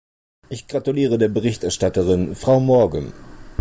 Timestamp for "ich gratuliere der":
0.49-1.27